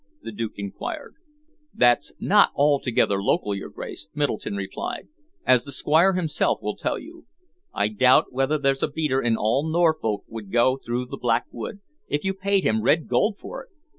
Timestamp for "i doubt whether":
7.71-8.57